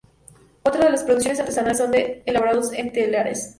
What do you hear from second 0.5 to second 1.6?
Otra de las producciones